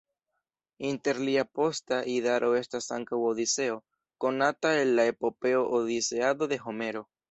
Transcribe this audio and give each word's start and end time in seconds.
Inter 0.91 1.19
lia 1.27 1.43
posta 1.59 1.99
idaro 2.15 2.51
estas 2.63 2.89
ankaŭ 2.99 3.21
Odiseo, 3.29 3.79
konata 4.27 4.77
el 4.83 4.99
la 5.01 5.09
epopeo 5.15 5.65
Odiseado 5.83 6.55
de 6.57 6.65
Homero. 6.69 7.11